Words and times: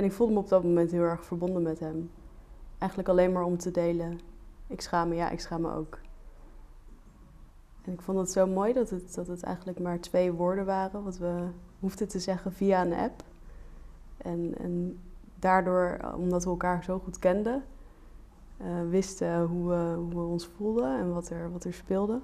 En 0.00 0.06
ik 0.06 0.12
voelde 0.12 0.32
me 0.32 0.38
op 0.38 0.48
dat 0.48 0.62
moment 0.62 0.90
heel 0.90 1.02
erg 1.02 1.24
verbonden 1.24 1.62
met 1.62 1.78
hem. 1.78 2.10
Eigenlijk 2.78 3.10
alleen 3.10 3.32
maar 3.32 3.44
om 3.44 3.58
te 3.58 3.70
delen. 3.70 4.20
Ik 4.66 4.80
schaam 4.80 5.08
me, 5.08 5.14
ja, 5.14 5.30
ik 5.30 5.40
schaam 5.40 5.60
me 5.60 5.74
ook. 5.74 5.98
En 7.84 7.92
ik 7.92 8.00
vond 8.00 8.18
het 8.18 8.30
zo 8.30 8.46
mooi 8.46 8.72
dat 8.72 8.90
het, 8.90 9.14
dat 9.14 9.26
het 9.26 9.42
eigenlijk 9.42 9.78
maar 9.78 10.00
twee 10.00 10.32
woorden 10.32 10.64
waren, 10.64 11.04
wat 11.04 11.18
we 11.18 11.48
hoefden 11.80 12.08
te 12.08 12.18
zeggen 12.18 12.52
via 12.52 12.82
een 12.82 12.92
app. 12.92 13.22
En, 14.16 14.54
en 14.58 14.98
daardoor, 15.34 15.98
omdat 16.16 16.44
we 16.44 16.50
elkaar 16.50 16.84
zo 16.84 16.98
goed 16.98 17.18
kenden, 17.18 17.64
uh, 18.62 18.88
wisten 18.88 19.42
hoe 19.42 19.68
we, 19.68 19.94
hoe 19.96 20.10
we 20.10 20.30
ons 20.30 20.46
voelden 20.56 20.98
en 20.98 21.12
wat 21.12 21.30
er, 21.30 21.52
wat 21.52 21.64
er 21.64 21.74
speelde. 21.74 22.20